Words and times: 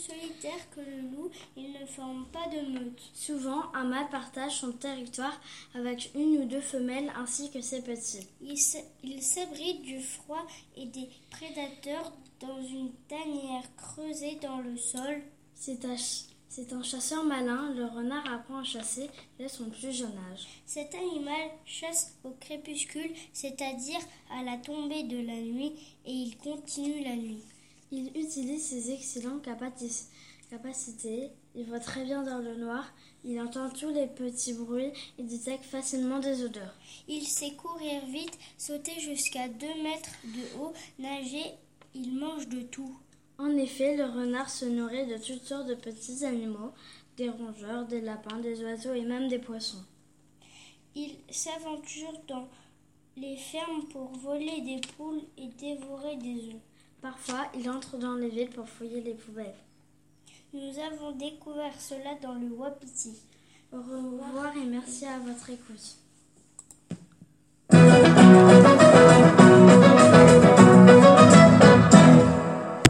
solitaire 0.00 0.70
que 0.74 0.80
le 0.80 1.02
loup, 1.10 1.30
il 1.56 1.72
ne 1.72 1.86
forme 1.86 2.26
pas 2.32 2.46
de 2.48 2.66
meute. 2.66 3.00
Souvent, 3.14 3.72
un 3.74 3.84
mâle 3.84 4.08
partage 4.10 4.60
son 4.60 4.72
territoire 4.72 5.40
avec 5.74 6.10
une 6.14 6.38
ou 6.38 6.44
deux 6.44 6.60
femelles 6.60 7.12
ainsi 7.16 7.50
que 7.50 7.60
ses 7.60 7.82
petits. 7.82 8.26
Il 8.40 9.22
s'abrite 9.22 9.82
du 9.82 10.00
froid 10.00 10.46
et 10.76 10.86
des 10.86 11.08
prédateurs 11.30 12.12
dans 12.40 12.62
une 12.62 12.92
tanière 13.08 13.64
creusée 13.76 14.38
dans 14.42 14.58
le 14.58 14.76
sol. 14.76 15.22
C'est 15.54 15.84
un, 16.72 16.82
chasseur 16.82 17.22
malin, 17.24 17.72
le 17.74 17.84
renard 17.84 18.26
apprend 18.32 18.58
à 18.58 18.64
chasser 18.64 19.08
dès 19.38 19.48
son 19.48 19.70
plus 19.70 19.92
jeune 19.92 20.18
âge. 20.32 20.48
Cet 20.66 20.94
animal 20.94 21.50
chasse 21.64 22.16
au 22.24 22.30
crépuscule, 22.40 23.12
c'est-à-dire 23.32 24.00
à 24.32 24.42
la 24.42 24.56
tombée 24.56 25.04
de 25.04 25.18
la 25.24 25.36
nuit, 25.36 25.72
et 26.06 26.12
il 26.12 26.36
continue 26.38 27.04
la 27.04 27.14
nuit. 27.14 27.44
Il 28.36 28.42
utilise 28.44 28.62
ses 28.62 28.92
excellentes 28.92 29.42
capacités. 29.42 31.30
Il 31.56 31.64
voit 31.64 31.80
très 31.80 32.04
bien 32.04 32.22
dans 32.22 32.38
le 32.38 32.54
noir. 32.56 32.92
Il 33.24 33.40
entend 33.40 33.68
tous 33.70 33.90
les 33.90 34.06
petits 34.06 34.52
bruits 34.52 34.92
et 35.18 35.24
détecte 35.24 35.64
facilement 35.64 36.20
des 36.20 36.44
odeurs. 36.44 36.76
Il 37.08 37.26
sait 37.26 37.54
courir 37.54 38.04
vite, 38.06 38.38
sauter 38.56 39.00
jusqu'à 39.00 39.48
2 39.48 39.66
mètres 39.82 40.16
de 40.24 40.60
haut, 40.60 40.72
nager. 41.00 41.54
Il 41.94 42.14
mange 42.14 42.48
de 42.48 42.62
tout. 42.62 42.96
En 43.38 43.50
effet, 43.56 43.96
le 43.96 44.04
renard 44.04 44.48
se 44.48 44.66
nourrit 44.66 45.06
de 45.06 45.16
toutes 45.16 45.44
sortes 45.44 45.66
de 45.66 45.74
petits 45.74 46.24
animaux, 46.24 46.70
des 47.16 47.30
rongeurs, 47.30 47.86
des 47.86 48.00
lapins, 48.00 48.38
des 48.38 48.62
oiseaux 48.62 48.94
et 48.94 49.02
même 49.02 49.26
des 49.26 49.40
poissons. 49.40 49.84
Il 50.94 51.16
s'aventure 51.30 52.12
dans 52.28 52.48
les 53.16 53.36
fermes 53.36 53.86
pour 53.88 54.12
voler 54.18 54.60
des 54.60 54.80
poules 54.96 55.22
et 55.36 55.48
dévorer 55.48 56.16
des 56.16 56.50
œufs. 56.50 56.60
Parfois, 57.02 57.46
il 57.54 57.68
entre 57.70 57.96
dans 57.96 58.14
les 58.14 58.28
villes 58.28 58.50
pour 58.50 58.68
fouiller 58.68 59.00
les 59.00 59.14
poubelles. 59.14 59.54
Nous 60.52 60.78
avons 60.78 61.12
découvert 61.12 61.80
cela 61.80 62.14
dans 62.20 62.34
le 62.34 62.48
Wapiti. 62.48 63.16
Au 63.72 63.78
revoir 63.78 64.56
et 64.56 64.64
merci 64.64 65.06
à 65.06 65.18
votre 65.20 65.48
écoute. 65.50 65.96